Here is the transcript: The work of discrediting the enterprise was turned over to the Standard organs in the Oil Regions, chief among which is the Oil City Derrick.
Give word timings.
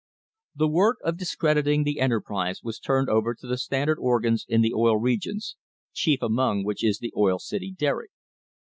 The 0.55 0.67
work 0.67 0.97
of 1.03 1.15
discrediting 1.19 1.83
the 1.83 1.99
enterprise 1.99 2.63
was 2.63 2.79
turned 2.79 3.07
over 3.07 3.35
to 3.35 3.45
the 3.45 3.55
Standard 3.59 3.99
organs 3.99 4.47
in 4.49 4.61
the 4.61 4.73
Oil 4.73 4.97
Regions, 4.97 5.57
chief 5.93 6.23
among 6.23 6.63
which 6.63 6.83
is 6.83 6.97
the 6.97 7.13
Oil 7.15 7.37
City 7.37 7.71
Derrick. 7.71 8.09